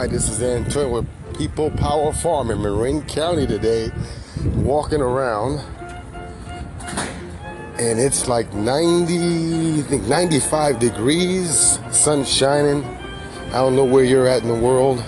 Hi, 0.00 0.06
this 0.06 0.30
is 0.30 0.42
Antonio 0.42 1.02
with 1.02 1.36
People 1.36 1.70
Power 1.72 2.10
Farm 2.10 2.50
in 2.50 2.62
Marin 2.62 3.02
County 3.02 3.46
today. 3.46 3.92
Walking 4.56 5.02
around, 5.02 5.58
and 7.78 8.00
it's 8.00 8.26
like 8.26 8.50
90, 8.54 9.80
I 9.80 9.82
think 9.82 10.04
95 10.04 10.78
degrees, 10.78 11.78
sun 11.90 12.24
shining. 12.24 12.82
I 13.48 13.58
don't 13.58 13.76
know 13.76 13.84
where 13.84 14.02
you're 14.02 14.26
at 14.26 14.40
in 14.40 14.48
the 14.48 14.54
world 14.54 15.04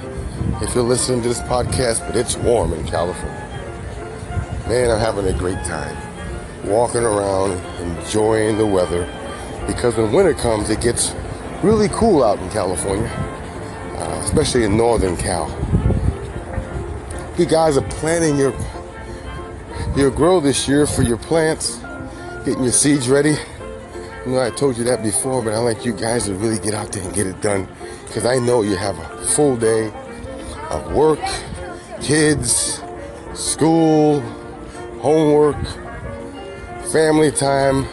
if 0.60 0.74
you're 0.74 0.84
listening 0.84 1.22
to 1.22 1.28
this 1.28 1.40
podcast, 1.40 2.06
but 2.06 2.14
it's 2.14 2.36
warm 2.36 2.74
in 2.74 2.86
California. 2.86 3.40
Man, 4.68 4.90
I'm 4.90 5.00
having 5.00 5.26
a 5.26 5.38
great 5.38 5.64
time 5.64 5.96
walking 6.66 7.02
around, 7.02 7.52
enjoying 7.80 8.58
the 8.58 8.66
weather 8.66 9.06
because 9.66 9.96
when 9.96 10.12
winter 10.12 10.34
comes, 10.34 10.68
it 10.68 10.82
gets 10.82 11.14
really 11.62 11.88
cool 11.88 12.22
out 12.22 12.38
in 12.40 12.50
California, 12.50 13.08
especially 14.24 14.64
in 14.64 14.76
northern 14.76 15.16
Cal. 15.16 15.48
You 17.38 17.46
guys 17.46 17.76
are 17.76 17.88
planting 17.88 18.36
your 18.36 18.54
your 19.96 20.10
grow 20.10 20.40
this 20.40 20.66
year 20.68 20.86
for 20.86 21.02
your 21.02 21.18
plants, 21.18 21.78
getting 22.44 22.62
your 22.62 22.72
seeds 22.72 23.08
ready. 23.08 23.34
You 24.24 24.32
know, 24.32 24.40
I 24.40 24.50
told 24.50 24.76
you 24.76 24.84
that 24.84 25.02
before, 25.02 25.42
but 25.42 25.52
I 25.52 25.58
like 25.58 25.84
you 25.84 25.92
guys 25.92 26.26
to 26.26 26.34
really 26.34 26.58
get 26.58 26.74
out 26.74 26.92
there 26.92 27.02
and 27.02 27.12
get 27.12 27.26
it 27.26 27.40
done 27.40 27.68
because 28.06 28.24
I 28.24 28.38
know 28.38 28.62
you 28.62 28.76
have 28.76 28.98
a 28.98 29.26
full 29.26 29.56
day 29.56 29.92
of 30.70 30.92
work, 30.92 31.20
kids, 32.00 32.80
school, 33.34 34.20
homework, 35.00 35.56
family 36.92 37.32
time. 37.32 37.86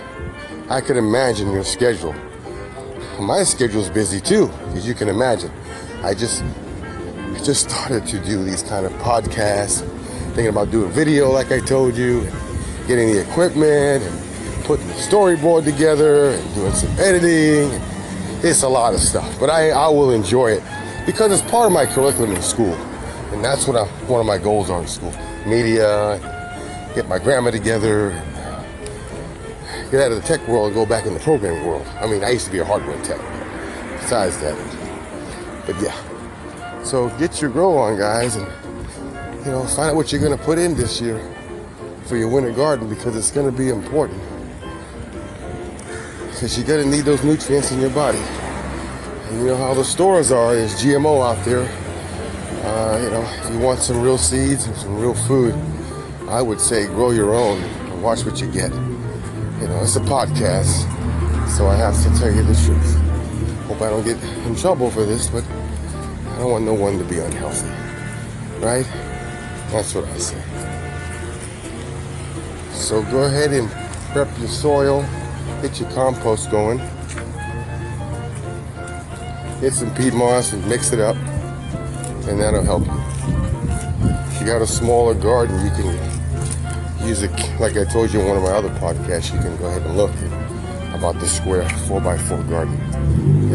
I 0.70 0.81
could 0.81 0.98
imagine 0.98 1.52
your 1.52 1.64
schedule. 1.64 2.14
My 3.20 3.44
schedule's 3.44 3.90
busy 3.90 4.22
too, 4.22 4.50
as 4.75 4.88
you 4.88 4.94
can 4.94 5.09
imagine. 5.09 5.52
I 6.03 6.14
just 6.14 6.44
I 6.44 7.39
just 7.44 7.69
started 7.69 8.05
to 8.08 8.19
do 8.19 8.44
these 8.44 8.64
kind 8.64 8.86
of 8.86 8.94
podcasts, 8.94 9.81
thinking 10.30 10.47
about 10.47 10.72
doing 10.72 10.89
video 10.91 11.30
like 11.30 11.52
I 11.52 11.59
told 11.59 11.95
you, 11.97 12.22
getting 12.88 13.11
the 13.11 13.22
equipment 13.22 14.03
and 14.03 14.66
putting 14.66 14.88
the 14.88 14.94
storyboard 14.94 15.66
together 15.66 16.31
and 16.31 16.56
doing 16.56 16.73
some 16.73 16.89
editing. 17.00 17.69
It's 18.41 18.64
a 18.64 18.69
lot 18.69 18.94
of 18.94 19.02
stuff, 19.02 19.38
but 19.39 19.50
I, 19.50 19.72
I 19.72 19.89
will 19.89 20.11
enjoy 20.11 20.52
it 20.52 20.64
because 21.06 21.31
it's 21.31 21.50
part 21.52 21.67
of 21.67 21.73
my 21.73 21.86
curriculum 21.86 22.31
in 22.31 22.41
school. 22.41 22.73
And 23.34 23.44
that's 23.44 23.67
what 23.67 23.75
I, 23.75 23.86
one 24.08 24.22
of 24.22 24.25
my 24.25 24.38
goals 24.38 24.69
are 24.69 24.80
in 24.80 24.88
school. 24.88 25.13
Media, 25.45 26.17
get 26.95 27.08
my 27.09 27.19
grammar 27.19 27.52
together, 27.52 28.11
uh, 28.11 28.63
get 29.91 30.02
out 30.02 30.11
of 30.13 30.22
the 30.22 30.28
tech 30.28 30.47
world 30.47 30.67
and 30.67 30.75
go 30.75 30.86
back 30.86 31.06
in 31.06 31.13
the 31.13 31.19
programming 31.19 31.66
world. 31.66 31.86
I 32.00 32.08
mean, 32.08 32.23
I 32.23 32.30
used 32.30 32.45
to 32.45 32.52
be 32.52 32.59
a 32.59 32.66
hardware 32.66 33.00
tech. 33.03 33.19
Besides 34.00 34.39
that, 34.39 34.89
but 35.70 35.81
yeah. 35.84 36.84
So 36.84 37.09
get 37.20 37.42
your 37.42 37.52
grow 37.52 37.78
on, 37.78 37.98
guys, 37.98 38.36
and 38.36 38.48
you 39.45 39.52
know, 39.52 39.64
find 39.66 39.92
out 39.92 39.95
what 39.95 40.12
you're 40.12 40.22
gonna 40.22 40.38
put 40.38 40.58
in 40.58 40.75
this 40.75 41.00
year 41.00 41.22
for 42.06 42.17
your 42.17 42.28
winter 42.28 42.52
garden 42.52 42.89
because 42.89 43.16
it's 43.16 43.30
gonna 43.30 43.52
be 43.52 43.70
important. 43.70 44.20
Because 46.25 46.58
you're 46.58 46.66
gonna 46.66 46.90
need 46.90 47.06
those 47.06 47.23
nutrients 47.23 47.72
in 47.72 47.80
your 47.80 47.92
body. 47.92 48.17
And 48.17 49.42
you 49.42 49.47
know 49.47 49.58
how 49.58 49.75
the 49.75 49.84
stores 49.84 50.31
are, 50.31 50.56
there's 50.56 50.81
GMO 50.81 51.22
out 51.22 51.45
there. 51.45 51.70
Uh, 52.66 53.00
you 53.03 53.09
know, 53.12 53.22
if 53.44 53.53
you 53.53 53.59
want 53.59 53.80
some 53.80 54.02
real 54.02 54.17
seeds 54.17 54.66
and 54.66 54.75
some 54.75 55.00
real 55.00 55.14
food, 55.14 55.53
I 56.28 56.42
would 56.42 56.59
say 56.59 56.88
grow 56.88 57.12
your 57.12 57.36
own 57.36 57.62
and 57.62 58.02
watch 58.02 58.25
what 58.25 58.42
you 58.42 58.47
get. 58.47 58.72
You 58.72 59.67
know, 59.67 59.80
it's 59.84 59.95
a 59.97 60.02
podcast, 60.02 60.88
so 61.47 61.68
I 61.68 61.75
have 61.75 61.96
to 62.03 62.19
tell 62.19 62.34
you 62.34 62.41
the 62.41 62.56
truth. 62.56 63.09
Hope 63.69 63.81
I 63.81 63.90
don't 63.90 64.03
get 64.03 64.22
in 64.47 64.56
trouble 64.56 64.90
for 64.90 65.06
this, 65.06 65.28
but 65.30 65.44
I 65.46 66.40
don't 66.40 66.52
want 66.52 66.66
no 66.66 66.74
one 66.74 66.97
to 66.97 67.03
be 67.06 67.19
unhealthy. 67.19 67.69
Right? 68.59 68.85
That's 69.72 69.94
what 69.94 70.06
I 70.06 70.18
say. 70.18 70.41
So 72.74 73.03
go 73.03 73.25
ahead 73.25 73.53
and 73.53 73.69
prep 74.12 74.28
your 74.40 74.47
soil, 74.47 75.06
get 75.62 75.80
your 75.80 75.88
compost 75.91 76.50
going, 76.50 76.80
get 79.62 79.74
some 79.74 79.94
peat 79.94 80.16
moss 80.16 80.51
and 80.53 80.68
mix 80.68 80.91
it 80.91 81.00
up, 81.00 81.16
and 82.28 82.40
that'll 82.40 82.63
help 82.63 82.88
you. 82.88 83.00
If 84.34 84.41
you 84.41 84.47
got 84.47 84.63
a 84.63 84.68
smaller 84.68 85.13
garden, 85.13 85.63
you 85.63 85.72
can 85.72 87.07
use 87.07 87.22
it 87.22 87.31
like 87.59 87.78
I 87.78 87.84
told 87.86 88.12
you 88.12 88.22
in 88.22 88.28
one 88.28 88.38
of 88.38 88.44
my 88.44 88.50
other 88.50 88.69
podcasts. 88.80 89.31
You 89.31 89.40
can 89.40 89.56
go 89.57 89.68
ahead 89.68 89.84
and 89.84 89.96
look 89.96 90.12
about 90.96 91.19
the 91.19 91.28
square 91.28 91.62
4x4 91.88 92.50
garden, 92.50 92.80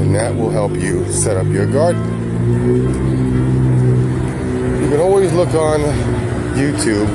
and 0.04 0.14
that 0.14 0.36
will 0.36 0.50
help 0.50 0.72
you 0.72 1.10
set 1.10 1.36
up 1.38 1.46
your 1.46 1.66
garden. 1.66 2.04
You 4.82 4.88
can 4.90 5.00
always 5.00 5.32
look 5.32 5.48
on 5.54 5.80
YouTube. 6.54 7.08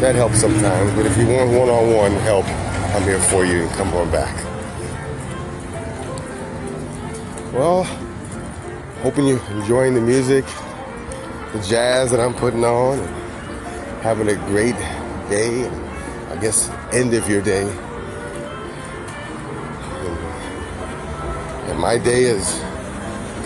That 0.00 0.14
helps 0.14 0.40
sometimes, 0.40 0.90
but 0.94 1.04
if 1.04 1.16
you 1.18 1.26
want 1.26 1.50
one-on-one 1.50 2.12
help, 2.22 2.46
I'm 2.94 3.02
here 3.02 3.20
for 3.20 3.44
you 3.44 3.62
and 3.64 3.70
come 3.72 3.92
on 3.92 4.10
back. 4.10 4.34
Well, 7.52 7.84
hoping 9.02 9.26
you're 9.26 9.44
enjoying 9.50 9.94
the 9.94 10.00
music, 10.00 10.46
the 11.52 11.60
jazz 11.68 12.10
that 12.10 12.20
I'm 12.20 12.32
putting 12.32 12.64
on, 12.64 12.98
having 14.00 14.28
a 14.28 14.36
great 14.46 14.76
day, 15.28 15.68
I 16.30 16.36
guess 16.40 16.70
end 16.92 17.12
of 17.12 17.28
your 17.28 17.42
day. 17.42 17.66
My 21.78 21.96
day 21.96 22.24
has 22.24 22.60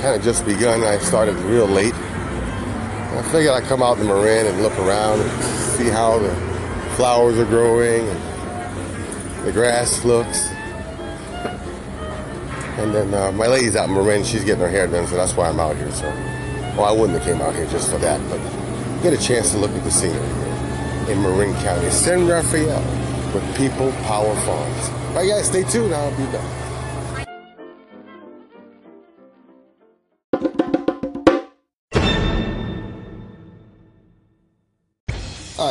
kind 0.01 0.17
of 0.17 0.23
just 0.23 0.45
begun. 0.47 0.83
I 0.83 0.99
started 0.99 1.37
real 1.37 1.67
late. 1.67 1.95
I 1.95 3.23
figured 3.31 3.53
I'd 3.53 3.65
come 3.65 3.83
out 3.83 3.99
in 3.99 4.07
Marin 4.07 4.47
and 4.47 4.63
look 4.63 4.77
around 4.79 5.21
and 5.21 5.31
see 5.77 5.89
how 5.89 6.19
the 6.19 6.35
flowers 6.97 7.39
are 7.39 7.45
growing 7.45 8.09
and 8.09 9.47
the 9.47 9.53
grass 9.53 10.05
looks. 10.05 10.49
And 12.79 12.95
then 12.95 13.13
uh, 13.13 13.33
my 13.33 13.47
lady's 13.47 13.77
out 13.77 13.89
in 13.89 13.95
Marin. 13.95 14.25
She's 14.25 14.45
getting 14.45 14.63
her 14.63 14.69
hair 14.69 14.87
done, 14.87 15.07
so 15.07 15.17
that's 15.17 15.37
why 15.37 15.49
I'm 15.49 15.61
out 15.61 15.77
here. 15.77 15.93
So, 15.93 16.09
well, 16.77 16.85
I 16.85 16.93
wouldn't 16.93 17.19
have 17.19 17.27
came 17.27 17.43
out 17.43 17.55
here 17.55 17.67
just 17.67 17.91
for 17.91 17.99
that, 17.99 18.19
but 18.31 18.41
get 19.03 19.13
a 19.13 19.23
chance 19.23 19.51
to 19.53 19.59
look 19.59 19.71
at 19.73 19.85
the 19.85 19.91
scenery 19.91 20.17
in 21.13 21.21
Marin 21.21 21.55
County, 21.63 21.91
San 21.91 22.27
Rafael, 22.27 22.81
with 23.35 23.57
People 23.57 23.93
Power 24.05 24.35
Farms. 24.37 24.89
All 24.89 25.17
right, 25.17 25.29
guys, 25.29 25.47
stay 25.49 25.65
tuned. 25.65 25.93
I'll 25.93 26.11
be 26.17 26.25
back. 26.33 26.62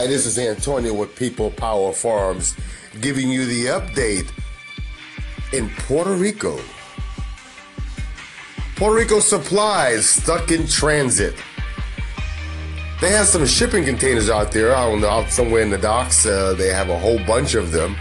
Hi, 0.01 0.07
this 0.07 0.25
is 0.25 0.39
Antonio 0.39 0.95
with 0.95 1.15
People 1.15 1.51
Power 1.51 1.93
Farms, 1.93 2.57
giving 3.01 3.29
you 3.29 3.45
the 3.45 3.67
update 3.67 4.31
in 5.53 5.69
Puerto 5.77 6.13
Rico. 6.13 6.59
Puerto 8.77 8.95
Rico 8.95 9.19
supplies 9.19 10.09
stuck 10.09 10.49
in 10.49 10.65
transit. 10.65 11.35
They 12.99 13.11
have 13.11 13.27
some 13.27 13.45
shipping 13.45 13.85
containers 13.85 14.27
out 14.27 14.51
there. 14.51 14.75
I 14.75 14.89
don't 14.89 15.01
know, 15.01 15.07
out 15.07 15.29
somewhere 15.29 15.61
in 15.61 15.69
the 15.69 15.77
docks. 15.77 16.25
Uh, 16.25 16.55
they 16.57 16.69
have 16.69 16.89
a 16.89 16.97
whole 16.97 17.19
bunch 17.27 17.53
of 17.53 17.71
them. 17.71 17.95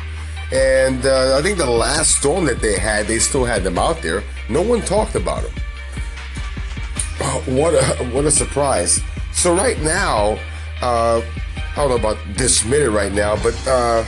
And 0.54 1.04
uh, 1.04 1.36
I 1.36 1.42
think 1.42 1.58
the 1.58 1.66
last 1.66 2.16
storm 2.16 2.46
that 2.46 2.62
they 2.62 2.78
had, 2.78 3.08
they 3.08 3.18
still 3.18 3.44
had 3.44 3.62
them 3.62 3.76
out 3.76 4.00
there. 4.00 4.22
No 4.48 4.62
one 4.62 4.80
talked 4.80 5.16
about 5.16 5.42
them. 5.42 5.52
What 7.58 7.74
a 7.74 8.04
what 8.14 8.24
a 8.24 8.30
surprise! 8.30 9.02
So 9.34 9.54
right 9.54 9.78
now, 9.82 10.38
uh, 10.80 11.20
I 11.72 11.76
don't 11.76 11.90
know 11.90 11.96
about 11.96 12.18
this 12.36 12.64
minute 12.64 12.90
right 12.90 13.12
now, 13.12 13.36
but 13.42 13.54
uh, 13.66 14.04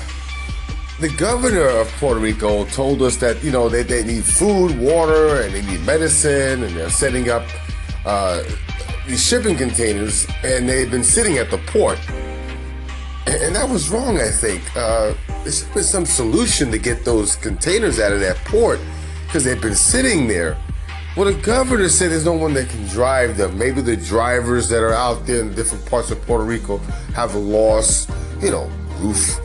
the 1.01 1.09
governor 1.11 1.67
of 1.67 1.89
Puerto 1.93 2.21
Rico 2.21 2.65
told 2.67 3.03
us 3.03 3.17
that 3.17 3.43
you 3.43 3.51
know 3.51 3.69
they, 3.69 3.83
they 3.83 4.05
need 4.05 4.25
food, 4.25 4.79
water, 4.79 5.43
and 5.43 5.55
they 5.55 5.63
need 5.63 5.81
medicine, 5.87 6.65
and 6.65 6.77
they're 6.77 6.91
setting 6.91 7.31
up 7.31 7.45
uh, 8.05 8.43
these 9.07 9.25
shipping 9.25 9.57
containers, 9.57 10.27
and 10.45 10.69
they've 10.69 10.91
been 10.91 11.05
sitting 11.05 11.39
at 11.39 11.51
the 11.51 11.59
port. 11.59 11.99
And 13.27 13.55
that 13.55 13.69
was 13.69 13.91
wrong, 13.91 14.19
I 14.19 14.31
think. 14.31 14.63
Uh, 14.77 15.15
there 15.45 15.53
should 15.53 15.73
been 15.75 15.85
some 15.85 16.05
solution 16.05 16.71
to 16.73 16.79
get 16.79 17.05
those 17.05 17.37
containers 17.37 18.01
out 18.01 18.13
of 18.13 18.21
that 18.21 18.37
port 18.45 18.81
because 19.27 19.45
they've 19.45 19.61
been 19.61 19.75
sitting 19.77 20.27
there. 20.27 20.57
Well, 21.15 21.27
the 21.27 21.39
governor 21.43 21.91
said 21.91 22.11
there's 22.11 22.25
no 22.25 22.33
one 22.33 22.55
that 22.55 22.71
can 22.71 22.87
drive 22.87 23.37
them. 23.37 23.59
Maybe 23.59 23.83
the 23.83 23.99
drivers 23.99 24.71
that 24.71 24.83
are 24.83 24.95
out 24.95 25.27
there 25.27 25.43
in 25.43 25.55
different 25.55 25.85
parts 25.85 26.11
of 26.11 26.23
Puerto 26.23 26.43
Rico 26.43 26.79
have 27.15 27.35
lost, 27.35 28.11
you 28.41 28.51
know, 28.51 28.65
roof, 28.97 29.39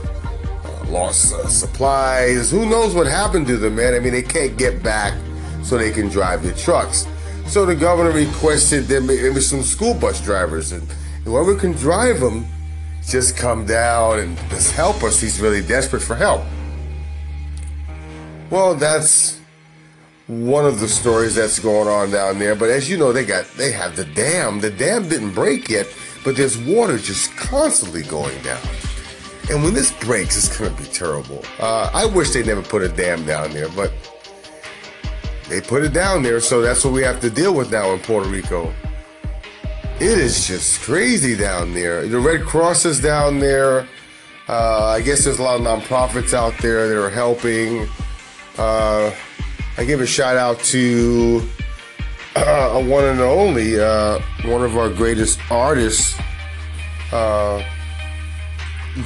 uh, 0.64 0.86
lost 0.90 1.34
uh, 1.34 1.46
supplies. 1.48 2.50
Who 2.52 2.70
knows 2.70 2.96
what 2.96 3.06
happened 3.06 3.48
to 3.48 3.58
them, 3.58 3.76
man? 3.76 3.96
I 3.96 4.00
mean, 4.00 4.14
they 4.14 4.22
can't 4.22 4.58
get 4.58 4.82
back 4.82 5.14
so 5.62 5.78
they 5.78 5.92
can 5.92 6.08
drive 6.08 6.42
the 6.42 6.54
trucks. 6.54 7.06
So 7.48 7.66
the 7.66 7.76
governor 7.76 8.12
requested 8.12 8.86
there 8.86 9.02
maybe 9.02 9.42
some 9.42 9.62
school 9.62 9.94
bus 9.94 10.22
drivers 10.22 10.72
and 10.72 10.90
whoever 11.26 11.54
can 11.54 11.74
drive 11.74 12.22
them, 12.22 12.46
just 13.06 13.36
come 13.36 13.66
down 13.66 14.20
and 14.20 14.38
just 14.50 14.72
help 14.72 15.04
us. 15.04 15.20
He's 15.20 15.42
really 15.42 15.62
desperate 15.62 16.02
for 16.02 16.16
help. 16.16 16.46
Well, 18.50 18.74
that's 18.76 19.37
one 20.28 20.66
of 20.66 20.82
the 20.82 20.88
stories 20.88 21.36
that's 21.36 21.58
going 21.58 21.88
on 21.88 22.12
down 22.12 22.38
there. 22.38 22.56
But 22.56 22.70
as 22.70 22.90
you 22.90 22.98
know, 22.98 23.14
they 23.14 23.26
got 23.26 23.46
they 23.52 23.72
have 23.72 23.96
the 23.96 24.06
dam. 24.06 24.60
The 24.60 24.70
dam 24.70 25.08
didn't 25.08 25.34
break 25.34 25.70
yet, 25.70 25.88
but 26.24 26.36
there's 26.36 26.58
water 26.58 26.98
just 26.98 27.36
constantly 27.38 28.04
going 28.04 28.42
down. 28.44 28.62
And 29.50 29.64
when 29.64 29.74
this 29.74 29.92
breaks, 30.04 30.38
it's 30.38 30.58
gonna 30.58 30.76
be 30.76 30.84
terrible. 30.86 31.44
Uh, 31.60 31.90
I 31.94 32.06
wish 32.06 32.32
they 32.32 32.44
never 32.44 32.62
put 32.62 32.82
a 32.82 32.90
dam 32.90 33.26
down 33.26 33.52
there, 33.52 33.70
but 33.70 33.94
they 35.48 35.62
put 35.62 35.84
it 35.84 35.94
down 35.94 36.24
there, 36.24 36.42
so 36.42 36.62
that's 36.62 36.84
what 36.84 36.94
we 36.94 37.02
have 37.04 37.22
to 37.22 37.30
deal 37.30 37.54
with 37.54 37.72
now 37.72 37.94
in 37.94 38.00
Puerto 38.00 38.28
Rico. 38.28 38.74
It 40.00 40.18
is 40.18 40.46
just 40.46 40.82
crazy 40.82 41.36
down 41.36 41.74
there. 41.74 42.06
The 42.06 42.20
Red 42.20 42.42
Cross 42.42 42.86
is 42.86 43.00
down 43.00 43.40
there. 43.40 43.88
Uh, 44.50 44.86
I 44.88 45.02
guess 45.02 45.24
there's 45.24 45.40
a 45.40 45.44
lot 45.44 45.60
of 45.60 45.66
nonprofits 45.66 46.34
out 46.34 46.58
there 46.62 46.88
that 46.90 47.02
are 47.02 47.10
helping. 47.10 47.88
Uh, 48.58 49.12
I 49.80 49.86
give 49.86 50.02
a 50.02 50.08
shout 50.08 50.38
out 50.38 50.60
to 50.72 51.48
uh, 52.36 52.72
a 52.74 52.84
one 52.84 53.04
and 53.04 53.20
only, 53.20 53.80
uh, 53.80 54.20
one 54.46 54.64
of 54.64 54.76
our 54.76 54.90
greatest 54.90 55.40
artists, 55.52 56.18
uh, 57.12 57.64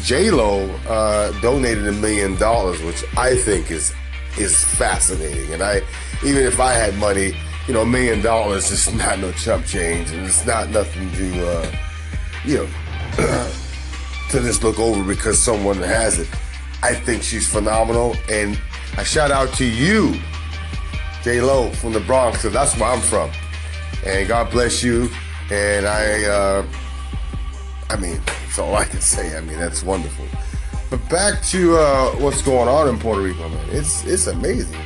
J 0.01 0.31
Lo, 0.31 0.69
uh, 0.87 1.37
donated 1.41 1.87
a 1.87 1.91
million 1.91 2.37
dollars, 2.37 2.81
which 2.83 3.03
I 3.17 3.35
think 3.35 3.69
is 3.69 3.93
is 4.37 4.63
fascinating. 4.63 5.51
And 5.51 5.61
I, 5.61 5.81
even 6.23 6.43
if 6.43 6.61
I 6.61 6.71
had 6.71 6.95
money, 6.95 7.33
you 7.67 7.73
know, 7.73 7.81
a 7.81 7.85
million 7.85 8.21
dollars 8.21 8.71
is 8.71 8.93
not 8.93 9.19
no 9.19 9.33
chump 9.33 9.65
change, 9.65 10.11
and 10.11 10.25
it's 10.25 10.45
not 10.45 10.69
nothing 10.69 11.11
to, 11.11 11.47
uh, 11.47 11.71
you 12.45 12.57
know, 12.57 12.67
to 14.29 14.39
just 14.39 14.63
look 14.63 14.79
over 14.79 15.03
because 15.03 15.37
someone 15.37 15.75
has 15.77 16.17
it. 16.17 16.29
I 16.81 16.95
think 16.95 17.23
she's 17.23 17.45
phenomenal, 17.45 18.15
and 18.29 18.57
I 18.95 19.03
shout 19.03 19.31
out 19.31 19.53
to 19.55 19.65
you 19.65 20.15
J 21.23 21.41
Lo 21.41 21.69
from 21.71 21.93
the 21.93 21.99
Bronx, 22.01 22.37
because 22.37 22.53
that's 22.53 22.77
where 22.77 22.89
I'm 22.89 23.01
from. 23.01 23.31
And 24.05 24.27
God 24.27 24.51
bless 24.51 24.83
you. 24.83 25.09
And 25.51 25.85
I, 25.85 26.23
uh, 26.23 26.65
I 27.89 27.97
mean, 27.97 28.21
that's 28.25 28.59
all 28.59 28.75
I 28.75 28.85
can 28.85 29.01
say. 29.01 29.37
I 29.37 29.41
mean, 29.41 29.59
that's 29.59 29.83
wonderful. 29.83 30.25
But 30.89 31.07
back 31.09 31.41
to 31.43 31.77
uh, 31.77 32.11
what's 32.15 32.41
going 32.41 32.67
on 32.67 32.89
in 32.89 32.99
Puerto 32.99 33.21
Rico, 33.21 33.47
man. 33.47 33.69
It's 33.69 34.05
it's 34.05 34.27
amazing. 34.27 34.79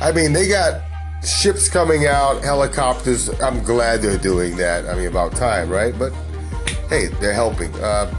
I 0.00 0.12
mean, 0.12 0.32
they 0.32 0.48
got 0.48 0.82
ships 1.24 1.68
coming 1.68 2.06
out, 2.06 2.42
helicopters. 2.42 3.28
I'm 3.40 3.62
glad 3.62 4.02
they're 4.02 4.18
doing 4.18 4.56
that. 4.56 4.88
I 4.88 4.94
mean, 4.94 5.08
about 5.08 5.32
time, 5.32 5.68
right? 5.68 5.98
But 5.98 6.12
hey, 6.88 7.08
they're 7.20 7.34
helping. 7.34 7.74
Uh, 7.76 8.14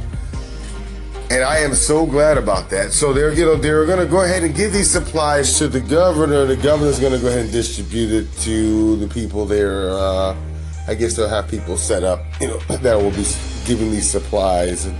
and 1.31 1.45
I 1.45 1.59
am 1.59 1.73
so 1.73 2.05
glad 2.05 2.37
about 2.37 2.69
that. 2.71 2.91
So 2.91 3.13
they're 3.13 3.31
you 3.31 3.45
know 3.45 3.55
they're 3.55 3.85
going 3.85 3.99
to 3.99 4.05
go 4.05 4.21
ahead 4.21 4.43
and 4.43 4.53
give 4.53 4.73
these 4.73 4.91
supplies 4.91 5.57
to 5.59 5.69
the 5.69 5.79
governor. 5.79 6.45
The 6.45 6.57
governor's 6.57 6.99
going 6.99 7.13
to 7.13 7.19
go 7.19 7.27
ahead 7.27 7.45
and 7.45 7.51
distribute 7.51 8.11
it 8.11 8.37
to 8.39 8.97
the 8.97 9.07
people 9.07 9.45
there. 9.45 9.91
Uh, 9.91 10.35
I 10.89 10.93
guess 10.93 11.15
they'll 11.15 11.29
have 11.29 11.47
people 11.47 11.77
set 11.77 12.03
up, 12.03 12.19
you 12.41 12.47
know, 12.47 12.57
that 12.81 12.95
will 12.95 13.11
be 13.11 13.25
giving 13.65 13.91
these 13.91 14.09
supplies 14.09 14.91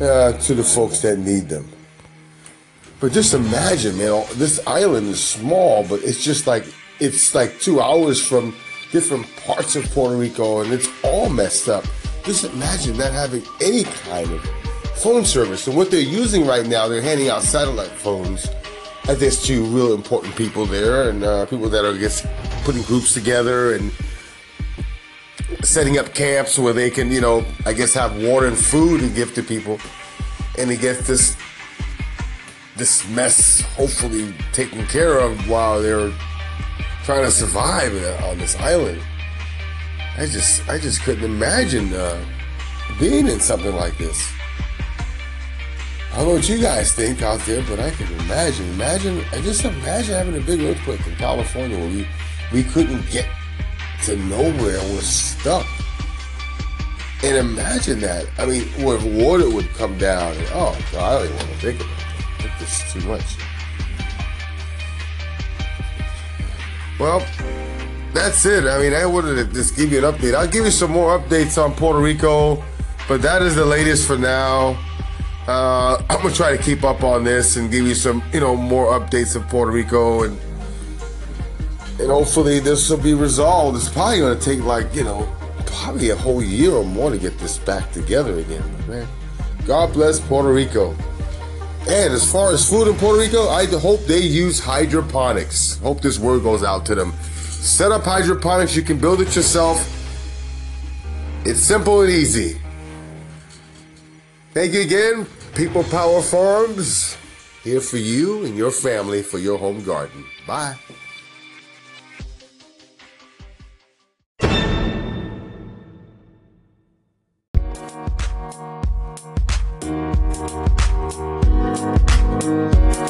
uh, 0.00 0.32
to 0.32 0.54
the 0.54 0.64
folks 0.64 1.02
that 1.02 1.18
need 1.20 1.48
them. 1.48 1.70
But 2.98 3.12
just 3.12 3.32
imagine, 3.32 3.98
man, 3.98 4.24
this 4.34 4.60
island 4.66 5.08
is 5.08 5.22
small, 5.22 5.86
but 5.86 6.02
it's 6.02 6.24
just 6.24 6.48
like 6.48 6.64
it's 6.98 7.32
like 7.32 7.60
two 7.60 7.80
hours 7.80 8.20
from 8.20 8.56
different 8.90 9.26
parts 9.36 9.76
of 9.76 9.84
Puerto 9.92 10.16
Rico, 10.16 10.62
and 10.62 10.72
it's 10.72 10.88
all 11.04 11.28
messed 11.28 11.68
up. 11.68 11.84
Just 12.24 12.44
imagine 12.44 12.96
not 12.96 13.12
having 13.12 13.42
any 13.60 13.84
kind 13.84 14.28
of 14.28 14.61
phone 15.02 15.24
service. 15.24 15.66
And 15.66 15.76
what 15.76 15.90
they're 15.90 16.00
using 16.00 16.46
right 16.46 16.64
now, 16.64 16.86
they're 16.86 17.02
handing 17.02 17.28
out 17.28 17.42
satellite 17.42 17.90
phones. 17.90 18.48
I 19.08 19.16
guess 19.16 19.42
to 19.46 19.64
real 19.64 19.94
important 19.94 20.36
people 20.36 20.64
there 20.64 21.10
and 21.10 21.24
uh, 21.24 21.46
people 21.46 21.68
that 21.70 21.84
are 21.84 21.98
guess 21.98 22.24
putting 22.62 22.82
groups 22.82 23.12
together 23.12 23.74
and 23.74 23.90
setting 25.62 25.98
up 25.98 26.14
camps 26.14 26.56
where 26.56 26.72
they 26.72 26.88
can, 26.88 27.10
you 27.10 27.20
know, 27.20 27.44
I 27.66 27.72
guess 27.72 27.92
have 27.94 28.22
water 28.22 28.46
and 28.46 28.56
food 28.56 29.00
and 29.02 29.12
give 29.12 29.34
to 29.34 29.42
people, 29.42 29.80
and 30.56 30.70
to 30.70 30.76
get 30.76 31.00
this 31.00 31.36
this 32.76 33.06
mess 33.08 33.60
hopefully 33.60 34.32
taken 34.52 34.86
care 34.86 35.18
of 35.18 35.48
while 35.48 35.82
they're 35.82 36.12
trying 37.02 37.24
to 37.24 37.30
survive 37.30 37.92
on 38.22 38.38
this 38.38 38.56
island. 38.56 39.02
I 40.16 40.26
just 40.26 40.68
I 40.68 40.78
just 40.78 41.02
couldn't 41.02 41.24
imagine 41.24 41.92
uh, 41.92 42.24
being 43.00 43.26
in 43.26 43.40
something 43.40 43.74
like 43.74 43.98
this. 43.98 44.32
I 46.12 46.16
don't 46.16 46.26
know 46.26 46.34
what 46.34 46.46
you 46.46 46.60
guys 46.60 46.92
think 46.92 47.22
out 47.22 47.40
there, 47.46 47.62
but 47.62 47.80
I 47.80 47.90
can 47.90 48.06
imagine. 48.20 48.68
Imagine, 48.74 49.24
just 49.42 49.64
imagine 49.64 50.14
having 50.14 50.36
a 50.36 50.44
big 50.44 50.60
earthquake 50.60 51.06
in 51.06 51.16
California 51.16 51.78
where 51.78 51.88
we, 51.88 52.06
we 52.52 52.62
couldn't 52.64 53.10
get 53.10 53.26
to 54.04 54.16
nowhere 54.16 54.78
we're 54.78 55.00
stuck. 55.00 55.66
And 57.24 57.36
imagine 57.36 58.00
that. 58.00 58.26
I 58.36 58.44
mean, 58.44 58.64
where 58.84 58.98
water 58.98 59.48
would 59.48 59.68
come 59.70 59.96
down. 59.96 60.36
And, 60.36 60.46
oh, 60.52 60.78
God, 60.92 61.02
I 61.02 61.14
don't 61.14 61.24
even 61.24 61.36
want 61.36 61.48
to 61.48 61.56
think 61.56 61.80
about 61.80 61.96
that. 61.96 62.50
I 62.50 62.58
this 62.58 62.84
is 62.84 62.92
too 62.92 63.08
much. 63.08 63.36
Well, 67.00 67.26
that's 68.12 68.44
it. 68.44 68.66
I 68.66 68.78
mean, 68.78 68.92
I 68.92 69.06
wanted 69.06 69.36
to 69.36 69.44
just 69.46 69.76
give 69.76 69.90
you 69.90 70.04
an 70.04 70.12
update. 70.12 70.34
I'll 70.34 70.46
give 70.46 70.66
you 70.66 70.70
some 70.70 70.90
more 70.90 71.18
updates 71.18 71.62
on 71.62 71.72
Puerto 71.72 72.00
Rico, 72.00 72.62
but 73.08 73.22
that 73.22 73.40
is 73.40 73.56
the 73.56 73.64
latest 73.64 74.06
for 74.06 74.18
now. 74.18 74.76
Uh, 75.46 75.96
I'm 76.10 76.22
gonna 76.22 76.34
try 76.34 76.56
to 76.56 76.62
keep 76.62 76.84
up 76.84 77.02
on 77.02 77.24
this 77.24 77.56
and 77.56 77.70
give 77.70 77.86
you 77.86 77.94
some, 77.94 78.22
you 78.32 78.40
know, 78.40 78.56
more 78.56 78.98
updates 78.98 79.36
of 79.36 79.46
Puerto 79.48 79.70
Rico 79.70 80.24
and 80.24 80.38
and 82.00 82.10
hopefully 82.10 82.58
this 82.58 82.90
will 82.90 82.96
be 82.98 83.14
resolved. 83.14 83.76
It's 83.76 83.88
probably 83.88 84.20
gonna 84.20 84.40
take 84.40 84.60
like, 84.60 84.94
you 84.94 85.04
know, 85.04 85.28
probably 85.66 86.10
a 86.10 86.16
whole 86.16 86.42
year 86.42 86.72
or 86.72 86.84
more 86.84 87.10
to 87.10 87.18
get 87.18 87.38
this 87.38 87.58
back 87.58 87.92
together 87.92 88.38
again, 88.38 88.62
man. 88.88 89.06
God 89.66 89.92
bless 89.92 90.18
Puerto 90.18 90.52
Rico. 90.52 90.96
And 91.88 92.12
as 92.12 92.30
far 92.30 92.52
as 92.52 92.68
food 92.68 92.86
in 92.88 92.94
Puerto 92.94 93.18
Rico, 93.18 93.48
I 93.48 93.66
hope 93.66 94.00
they 94.06 94.20
use 94.20 94.60
hydroponics. 94.60 95.78
Hope 95.78 96.00
this 96.00 96.18
word 96.18 96.44
goes 96.44 96.62
out 96.62 96.86
to 96.86 96.94
them. 96.94 97.12
Set 97.22 97.90
up 97.90 98.04
hydroponics. 98.04 98.76
You 98.76 98.82
can 98.82 98.98
build 98.98 99.20
it 99.20 99.34
yourself. 99.34 99.88
It's 101.44 101.60
simple 101.60 102.02
and 102.02 102.10
easy. 102.10 102.61
Thank 104.54 104.74
you 104.74 104.82
again, 104.82 105.26
People 105.54 105.82
Power 105.84 106.20
Farms, 106.20 107.16
here 107.64 107.80
for 107.80 107.96
you 107.96 108.44
and 108.44 108.54
your 108.54 108.70
family 108.70 109.22
for 109.22 109.38
your 109.38 109.56
home 109.56 109.82
garden. 109.82 110.26
Bye. 110.46 110.76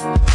Hi, 0.04 0.31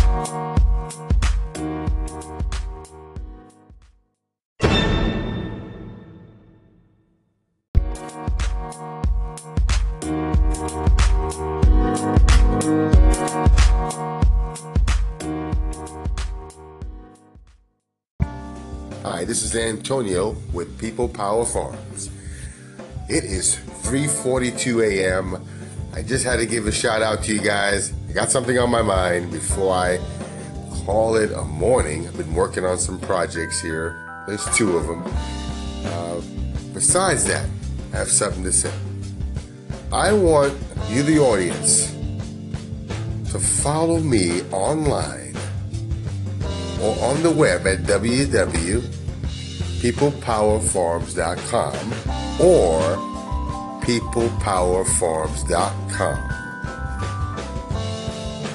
this 19.27 19.43
is 19.43 19.57
Antonio 19.57 20.37
with 20.53 20.79
People 20.79 21.09
Power 21.09 21.45
Farms. 21.45 22.09
It 23.09 23.25
is 23.25 23.57
3:42 23.83 24.81
a.m. 24.89 25.45
I 25.93 26.01
just 26.01 26.23
had 26.23 26.37
to 26.37 26.45
give 26.45 26.65
a 26.65 26.71
shout 26.71 27.01
out 27.01 27.25
to 27.25 27.35
you 27.35 27.41
guys. 27.41 27.91
I 28.09 28.13
got 28.13 28.31
something 28.31 28.57
on 28.57 28.71
my 28.71 28.81
mind 28.81 29.33
before 29.33 29.73
I 29.73 29.99
call 30.85 31.17
it 31.17 31.33
a 31.33 31.43
morning. 31.43 32.07
I've 32.07 32.15
been 32.15 32.33
working 32.33 32.63
on 32.63 32.77
some 32.77 33.01
projects 33.01 33.59
here. 33.59 33.99
There's 34.27 34.45
two 34.55 34.77
of 34.77 34.87
them. 34.87 35.03
Uh, 35.85 36.21
besides 36.73 37.25
that, 37.25 37.49
I 37.91 37.97
have 37.97 38.09
something 38.09 38.45
to 38.45 38.53
say. 38.53 38.71
I 39.91 40.13
want 40.13 40.53
you, 40.87 41.03
the 41.03 41.19
audience, 41.19 41.91
to 43.31 43.39
follow 43.39 43.99
me 43.99 44.43
online 44.53 45.35
or 46.81 46.97
on 47.03 47.21
the 47.23 47.31
web 47.31 47.67
at 47.67 47.85
www.peoplepowerfarms.com 49.77 51.93
or 52.41 52.97
peoplepowerfarms.com. 53.81 56.17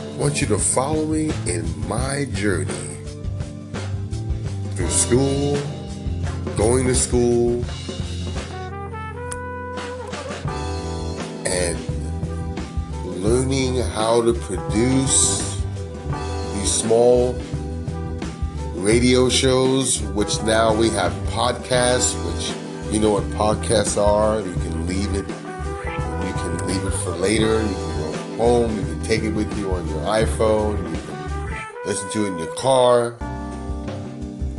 I 0.05 0.09
want 0.19 0.41
you 0.41 0.49
to 0.49 0.59
follow 0.59 1.07
me 1.07 1.31
in 1.47 1.65
my 1.89 2.25
journey 2.33 2.97
through 4.75 4.89
school, 4.89 5.57
going 6.57 6.87
to 6.87 6.95
school, 6.95 7.65
and 11.47 11.79
learning 13.23 13.77
how 13.93 14.23
to 14.23 14.33
produce 14.35 15.63
these 16.55 16.73
small 16.73 17.35
radio 18.83 19.29
shows, 19.29 20.03
which 20.09 20.43
now 20.43 20.75
we 20.75 20.91
have 20.91 21.13
podcasts, 21.31 22.17
which 22.27 22.93
you 22.93 22.99
know 22.99 23.13
what 23.13 23.23
podcasts 23.31 23.97
are. 23.97 24.41
You 24.41 24.53
can 24.55 24.87
leave 24.89 25.15
it. 25.15 25.29
You 25.29 26.33
can 26.35 26.67
leave 26.67 26.85
it 26.85 26.91
for 26.91 27.11
later. 27.11 27.63
You 27.63 27.75
can 27.75 28.01
go 28.01 28.13
home. 28.39 28.77
You 28.77 28.83
can 28.83 29.03
take 29.05 29.23
it 29.23 29.31
with 29.31 29.57
you 29.57 29.71
on 29.71 29.87
your 29.89 30.01
iPhone. 30.01 30.79
You 30.93 31.01
can 31.01 31.67
listen 31.87 32.11
to 32.11 32.25
it 32.25 32.29
in 32.31 32.39
your 32.39 32.55
car. 32.57 33.13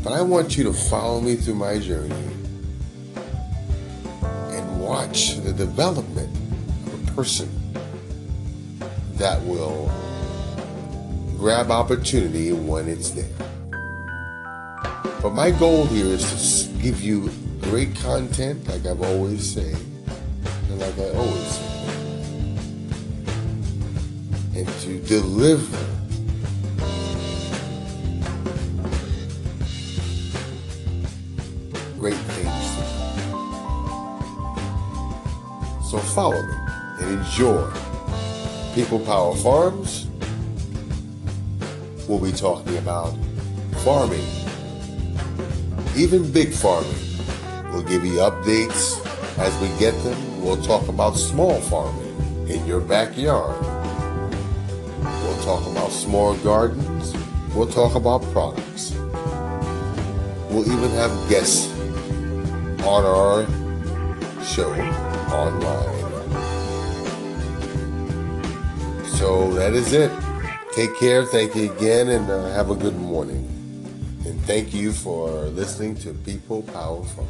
But 0.03 0.13
I 0.13 0.21
want 0.21 0.57
you 0.57 0.63
to 0.65 0.73
follow 0.73 1.19
me 1.19 1.35
through 1.35 1.55
my 1.55 1.77
journey 1.79 2.15
and 4.23 4.79
watch 4.79 5.35
the 5.41 5.51
development 5.51 6.33
of 6.87 7.09
a 7.09 7.11
person 7.11 7.49
that 9.15 9.41
will 9.43 9.91
grab 11.37 11.71
opportunity 11.71 12.53
when 12.53 12.87
it's 12.87 13.09
there. 13.09 13.52
But 15.23 15.33
my 15.35 15.51
goal 15.51 15.85
here 15.85 16.07
is 16.07 16.67
to 16.67 16.73
give 16.79 17.01
you 17.01 17.31
great 17.61 17.95
content, 17.95 18.67
like 18.67 18.85
I've 18.85 19.01
always 19.01 19.53
said, 19.53 19.77
and 20.69 20.79
like 20.79 20.99
I 20.99 21.11
always 21.11 21.47
say, 21.47 21.63
and 24.57 24.67
to 24.81 24.99
deliver 25.07 25.77
great 31.97 32.19
things. 32.35 32.67
So 35.89 35.99
follow 35.99 36.41
me 36.41 36.53
and 36.99 37.19
enjoy 37.19 37.71
People 38.75 38.99
Power 38.99 39.33
Farms. 39.37 40.05
We'll 42.09 42.19
be 42.19 42.33
talking 42.33 42.75
about 42.77 43.15
farming, 43.85 44.27
even 45.95 46.31
big 46.31 46.51
farming. 46.53 46.91
We'll 47.71 47.83
give 47.83 48.05
you 48.05 48.13
updates 48.13 49.05
as 49.37 49.57
we 49.61 49.67
get 49.79 49.91
them. 50.03 50.41
We'll 50.41 50.61
talk 50.61 50.87
about 50.87 51.15
small 51.15 51.59
farming 51.61 52.47
in 52.47 52.65
your 52.65 52.81
backyard. 52.81 53.61
We'll 55.01 55.43
talk 55.43 55.65
about 55.67 55.91
small 55.91 56.35
gardens. 56.37 57.13
We'll 57.55 57.67
talk 57.67 57.95
about 57.95 58.23
products. 58.31 58.91
We'll 60.49 60.65
even 60.71 60.89
have 60.91 61.11
guests 61.29 61.71
on 62.83 63.05
our 63.05 63.45
show 64.43 64.73
online. 65.31 66.03
So 69.05 69.53
that 69.53 69.73
is 69.73 69.93
it. 69.93 70.11
Take 70.73 70.97
care. 70.97 71.23
Thank 71.23 71.55
you 71.55 71.71
again 71.71 72.09
and 72.09 72.29
uh, 72.29 72.49
have 72.49 72.71
a 72.71 72.75
good 72.75 72.95
morning. 72.95 73.52
And 74.25 74.39
thank 74.45 74.73
you 74.73 74.93
for 74.93 75.29
listening 75.49 75.95
to 75.97 76.13
People 76.13 76.61
Power 76.61 77.03
Farm. 77.03 77.27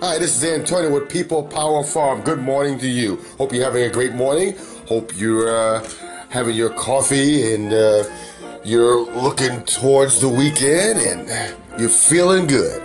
Hi, 0.00 0.18
this 0.18 0.36
is 0.36 0.44
Antonio 0.44 0.92
with 0.92 1.08
People 1.08 1.44
Power 1.44 1.82
Farm. 1.82 2.20
Good 2.20 2.40
morning 2.40 2.78
to 2.78 2.88
you. 2.88 3.24
Hope 3.38 3.54
you're 3.54 3.64
having 3.64 3.84
a 3.84 3.90
great 3.90 4.12
morning. 4.12 4.54
Hope 4.86 5.16
you're 5.16 5.48
uh, 5.48 5.88
having 6.28 6.54
your 6.54 6.68
coffee 6.68 7.54
and 7.54 7.72
uh, 7.72 8.04
you're 8.62 9.00
looking 9.12 9.64
towards 9.64 10.20
the 10.20 10.28
weekend 10.28 11.00
and 11.00 11.56
you're 11.80 11.88
feeling 11.88 12.46
good. 12.46 12.82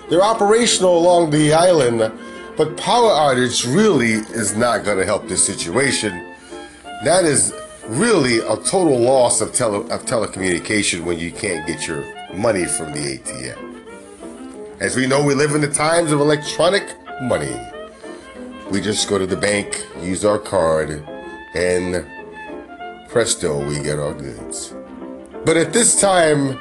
They're 0.09 0.23
operational 0.23 0.97
along 0.97 1.31
the 1.31 1.53
island, 1.53 1.99
but 2.55 2.77
power 2.77 3.09
outage 3.11 3.65
really 3.73 4.13
is 4.13 4.55
not 4.55 4.85
going 4.85 4.97
to 4.97 5.05
help 5.05 5.27
this 5.27 5.45
situation. 5.45 6.33
That 7.03 7.25
is 7.25 7.53
really 7.87 8.39
a 8.39 8.55
total 8.57 8.99
loss 8.99 9.41
of, 9.41 9.53
tele- 9.53 9.87
of 9.89 10.05
telecommunication 10.05 11.03
when 11.03 11.19
you 11.19 11.31
can't 11.31 11.67
get 11.67 11.87
your 11.87 12.03
money 12.33 12.65
from 12.65 12.91
the 12.93 13.17
ATM. 13.17 14.79
As 14.79 14.95
we 14.95 15.07
know, 15.07 15.23
we 15.25 15.33
live 15.33 15.55
in 15.55 15.61
the 15.61 15.71
times 15.71 16.11
of 16.11 16.19
electronic 16.21 16.83
money. 17.21 17.55
We 18.71 18.79
just 18.81 19.09
go 19.09 19.17
to 19.17 19.25
the 19.25 19.37
bank, 19.37 19.85
use 20.01 20.23
our 20.23 20.37
card, 20.39 21.03
and 21.55 22.05
presto, 23.09 23.65
we 23.67 23.79
get 23.81 23.99
our 23.99 24.13
goods. 24.13 24.73
But 25.45 25.57
at 25.57 25.73
this 25.73 25.99
time, 25.99 26.59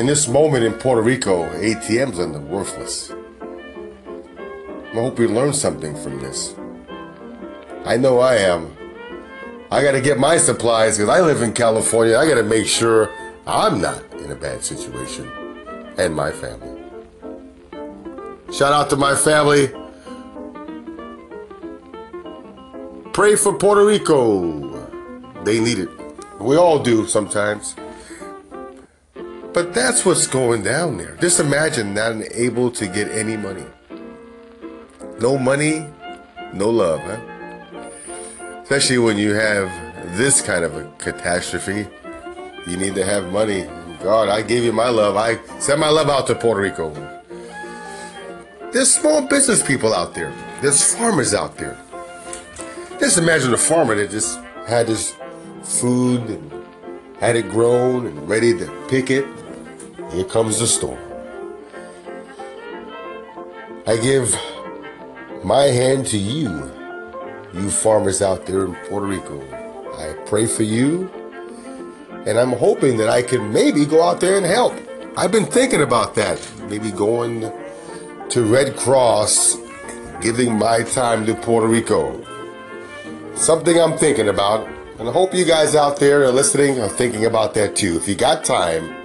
in 0.00 0.06
this 0.06 0.26
moment 0.26 0.64
in 0.64 0.72
Puerto 0.72 1.02
Rico, 1.02 1.44
ATMs 1.60 2.18
are 2.18 2.40
worthless. 2.40 3.12
I 4.92 4.94
hope 4.94 5.18
you 5.18 5.28
learn 5.28 5.52
something 5.52 5.94
from 5.94 6.18
this. 6.20 6.54
I 7.84 7.98
know 7.98 8.18
I 8.18 8.36
am. 8.36 8.74
I 9.70 9.82
got 9.82 9.92
to 9.92 10.00
get 10.00 10.18
my 10.18 10.38
supplies 10.38 10.96
because 10.96 11.10
I 11.10 11.20
live 11.20 11.42
in 11.42 11.52
California. 11.52 12.16
I 12.16 12.26
got 12.26 12.36
to 12.36 12.42
make 12.42 12.66
sure 12.66 13.10
I'm 13.46 13.78
not 13.78 14.02
in 14.14 14.30
a 14.30 14.34
bad 14.34 14.64
situation 14.64 15.30
and 15.98 16.14
my 16.14 16.32
family. 16.32 16.82
Shout 18.54 18.72
out 18.72 18.88
to 18.88 18.96
my 18.96 19.14
family. 19.14 19.66
Pray 23.12 23.36
for 23.36 23.52
Puerto 23.52 23.84
Rico. 23.84 24.88
They 25.44 25.60
need 25.60 25.78
it. 25.78 25.90
We 26.40 26.56
all 26.56 26.78
do 26.78 27.06
sometimes. 27.06 27.76
But 29.52 29.74
that's 29.74 30.06
what's 30.06 30.26
going 30.28 30.62
down 30.62 30.96
there. 30.96 31.16
Just 31.20 31.40
imagine 31.40 31.94
not 31.94 32.22
able 32.32 32.70
to 32.70 32.86
get 32.86 33.08
any 33.10 33.36
money. 33.36 33.64
No 35.20 35.36
money, 35.36 35.86
no 36.54 36.70
love, 36.70 37.00
huh? 37.00 37.18
Especially 38.62 38.98
when 38.98 39.18
you 39.18 39.34
have 39.34 39.68
this 40.16 40.40
kind 40.40 40.64
of 40.64 40.76
a 40.76 40.90
catastrophe. 40.98 41.88
You 42.66 42.76
need 42.76 42.94
to 42.94 43.04
have 43.04 43.32
money. 43.32 43.68
God, 44.02 44.28
I 44.28 44.42
gave 44.42 44.62
you 44.62 44.72
my 44.72 44.88
love. 44.88 45.16
I 45.16 45.38
send 45.58 45.80
my 45.80 45.90
love 45.90 46.08
out 46.08 46.28
to 46.28 46.34
Puerto 46.34 46.60
Rico. 46.60 46.94
There's 48.72 48.94
small 48.94 49.26
business 49.26 49.62
people 49.62 49.92
out 49.92 50.14
there. 50.14 50.32
There's 50.62 50.94
farmers 50.94 51.34
out 51.34 51.56
there. 51.56 51.76
Just 53.00 53.18
imagine 53.18 53.52
a 53.52 53.58
farmer 53.58 53.96
that 53.96 54.10
just 54.10 54.38
had 54.68 54.86
his 54.86 55.16
food 55.64 56.20
and 56.30 56.52
had 57.18 57.34
it 57.34 57.50
grown 57.50 58.06
and 58.06 58.28
ready 58.28 58.56
to 58.56 58.86
pick 58.88 59.10
it. 59.10 59.26
Here 60.12 60.24
comes 60.24 60.58
the 60.58 60.66
storm. 60.66 60.98
I 63.86 63.96
give 63.96 64.36
my 65.44 65.64
hand 65.64 66.06
to 66.08 66.18
you 66.18 66.70
you 67.54 67.70
farmers 67.70 68.20
out 68.22 68.46
there 68.46 68.64
in 68.64 68.74
Puerto 68.88 69.06
Rico. 69.06 69.40
I 69.96 70.14
pray 70.26 70.46
for 70.46 70.62
you, 70.62 71.10
and 72.26 72.38
I'm 72.38 72.52
hoping 72.52 72.96
that 72.98 73.08
I 73.08 73.22
can 73.22 73.52
maybe 73.52 73.84
go 73.84 74.02
out 74.02 74.20
there 74.20 74.36
and 74.36 74.46
help. 74.46 74.74
I've 75.16 75.32
been 75.32 75.46
thinking 75.46 75.82
about 75.82 76.14
that, 76.14 76.40
maybe 76.68 76.90
going 76.90 77.52
to 78.30 78.44
Red 78.44 78.76
Cross, 78.76 79.58
giving 80.20 80.58
my 80.58 80.82
time 80.82 81.26
to 81.26 81.34
Puerto 81.34 81.66
Rico. 81.66 82.24
Something 83.34 83.80
I'm 83.80 83.96
thinking 83.96 84.28
about, 84.28 84.68
and 84.98 85.08
I 85.08 85.12
hope 85.12 85.34
you 85.34 85.44
guys 85.44 85.74
out 85.74 85.98
there 85.98 86.22
are 86.24 86.32
listening 86.32 86.80
are 86.80 86.88
thinking 86.88 87.26
about 87.26 87.54
that 87.54 87.74
too. 87.74 87.96
If 87.96 88.06
you 88.06 88.14
got 88.14 88.44
time, 88.44 88.99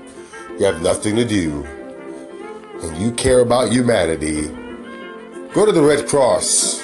you 0.60 0.66
have 0.66 0.82
nothing 0.82 1.16
to 1.18 1.26
do, 1.26 1.66
and 2.82 2.98
you 2.98 3.12
care 3.12 3.40
about 3.40 3.72
humanity, 3.72 4.48
go 5.54 5.66
to 5.66 5.72
the 5.72 5.82
Red 5.82 6.08
Cross 6.08 6.84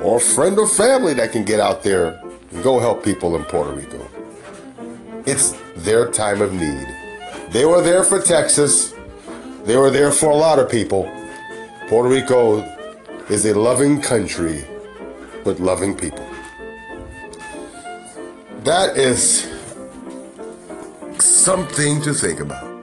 or 0.00 0.18
a 0.18 0.20
friend 0.20 0.58
or 0.58 0.68
family 0.68 1.14
that 1.14 1.32
can 1.32 1.44
get 1.44 1.60
out 1.60 1.82
there 1.82 2.20
and 2.52 2.62
go 2.62 2.78
help 2.78 3.04
people 3.04 3.34
in 3.36 3.44
Puerto 3.44 3.72
Rico. 3.72 4.08
It's 5.26 5.56
their 5.76 6.10
time 6.10 6.40
of 6.40 6.52
need. 6.52 6.86
They 7.50 7.64
were 7.64 7.80
there 7.80 8.04
for 8.04 8.20
Texas. 8.20 8.94
They 9.64 9.76
were 9.76 9.90
there 9.90 10.12
for 10.12 10.30
a 10.30 10.36
lot 10.36 10.58
of 10.58 10.70
people. 10.70 11.10
Puerto 11.88 12.08
Rico 12.08 12.60
is 13.28 13.44
a 13.46 13.58
loving 13.58 14.00
country 14.00 14.64
with 15.44 15.58
loving 15.58 15.96
people. 15.96 16.26
That 18.62 18.96
is 18.96 19.50
something 21.18 22.00
to 22.02 22.14
think 22.14 22.40
about. 22.40 22.73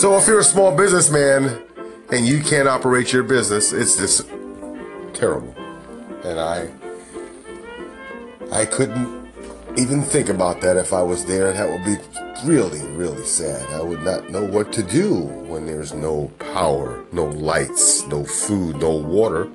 So 0.00 0.16
if 0.16 0.26
you're 0.26 0.38
a 0.38 0.42
small 0.42 0.74
businessman 0.74 1.60
and 2.10 2.26
you 2.26 2.40
can't 2.40 2.66
operate 2.66 3.12
your 3.12 3.22
business, 3.22 3.70
it's 3.70 3.98
just 3.98 4.26
terrible. 5.12 5.54
And 6.24 6.40
I 6.40 6.70
I 8.50 8.64
couldn't 8.64 9.30
even 9.76 10.00
think 10.00 10.30
about 10.30 10.62
that 10.62 10.78
if 10.78 10.94
I 10.94 11.02
was 11.02 11.26
there. 11.26 11.52
That 11.52 11.68
would 11.68 11.84
be 11.84 11.98
really, 12.46 12.80
really 12.96 13.26
sad. 13.26 13.68
I 13.74 13.82
would 13.82 14.02
not 14.02 14.30
know 14.30 14.42
what 14.42 14.72
to 14.72 14.82
do 14.82 15.16
when 15.50 15.66
there's 15.66 15.92
no 15.92 16.28
power, 16.54 17.04
no 17.12 17.26
lights, 17.26 18.06
no 18.06 18.24
food, 18.24 18.76
no 18.80 18.92
water, 18.92 19.50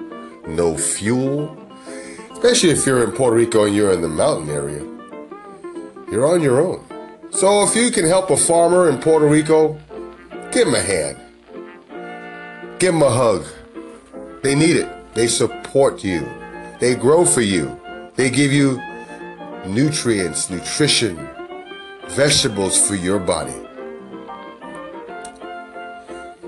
no 0.45 0.77
fuel. 0.77 1.57
Especially 2.33 2.69
if 2.69 2.85
you're 2.85 3.03
in 3.03 3.13
Puerto 3.13 3.35
Rico 3.35 3.65
and 3.65 3.75
you're 3.75 3.93
in 3.93 4.01
the 4.01 4.07
mountain 4.07 4.51
area. 4.51 4.83
You're 6.11 6.27
on 6.27 6.43
your 6.43 6.61
own. 6.61 6.85
So 7.31 7.63
if 7.63 7.75
you 7.75 7.89
can 7.89 8.05
help 8.05 8.29
a 8.29 8.37
farmer 8.37 8.87
in 8.91 8.99
Puerto 8.99 9.25
Rico, 9.25 9.79
give 10.51 10.67
him 10.67 10.75
a 10.75 10.81
hand. 10.81 11.17
Give 12.79 12.93
him 12.93 13.01
a 13.01 13.09
hug. 13.09 13.45
They 14.43 14.53
need 14.53 14.75
it. 14.75 15.13
They 15.13 15.27
support 15.27 16.03
you. 16.03 16.27
They 16.79 16.93
grow 16.93 17.25
for 17.25 17.41
you. 17.41 17.79
They 18.15 18.29
give 18.29 18.51
you 18.51 18.81
nutrients, 19.65 20.49
nutrition, 20.49 21.17
vegetables 22.09 22.87
for 22.87 22.95
your 22.95 23.19
body. 23.19 23.55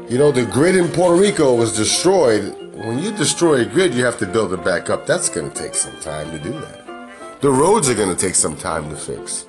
You 0.09 0.17
know, 0.17 0.31
the 0.31 0.45
grid 0.45 0.75
in 0.75 0.89
Puerto 0.89 1.19
Rico 1.19 1.55
was 1.55 1.75
destroyed. 1.75 2.55
When 2.75 2.99
you 2.99 3.11
destroy 3.11 3.61
a 3.61 3.65
grid, 3.65 3.93
you 3.93 4.05
have 4.05 4.19
to 4.19 4.27
build 4.27 4.53
it 4.53 4.63
back 4.63 4.89
up. 4.89 5.05
That's 5.05 5.29
going 5.29 5.51
to 5.51 5.57
take 5.57 5.73
some 5.73 5.99
time 5.99 6.29
to 6.31 6.39
do 6.39 6.51
that. 6.51 7.41
The 7.41 7.49
roads 7.49 7.89
are 7.89 7.95
going 7.95 8.15
to 8.15 8.21
take 8.21 8.35
some 8.35 8.55
time 8.55 8.89
to 8.89 8.95
fix. 8.95 9.46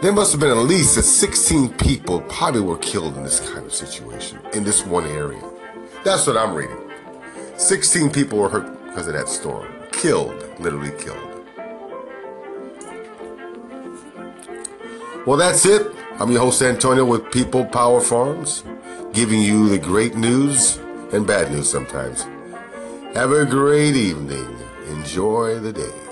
There 0.00 0.12
must 0.12 0.30
have 0.30 0.40
been 0.40 0.50
at 0.50 0.58
least 0.58 0.94
16 0.94 1.70
people 1.70 2.20
probably 2.20 2.60
were 2.60 2.78
killed 2.78 3.16
in 3.16 3.24
this 3.24 3.40
kind 3.40 3.66
of 3.66 3.74
situation, 3.74 4.38
in 4.52 4.62
this 4.62 4.86
one 4.86 5.04
area. 5.04 5.42
That's 6.04 6.24
what 6.24 6.36
I'm 6.36 6.54
reading. 6.54 6.78
16 7.56 8.08
people 8.12 8.38
were 8.38 8.48
hurt 8.48 8.86
because 8.86 9.08
of 9.08 9.14
that 9.14 9.28
storm. 9.28 9.66
Killed, 9.90 10.40
literally 10.60 10.92
killed. 11.02 11.18
Well, 15.26 15.36
that's 15.36 15.66
it. 15.66 15.90
I'm 16.20 16.30
your 16.30 16.42
host, 16.42 16.62
Antonio, 16.62 17.04
with 17.04 17.32
People 17.32 17.64
Power 17.64 18.00
Farms, 18.00 18.62
giving 19.12 19.42
you 19.42 19.68
the 19.68 19.80
great 19.80 20.14
news 20.14 20.76
and 21.12 21.26
bad 21.26 21.50
news 21.50 21.68
sometimes. 21.68 22.22
Have 23.14 23.32
a 23.32 23.44
great 23.44 23.96
evening. 23.96 24.58
Enjoy 24.90 25.58
the 25.58 25.72
day. 25.72 26.07